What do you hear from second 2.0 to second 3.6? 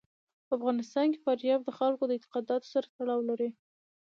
د اعتقاداتو سره تړاو لري.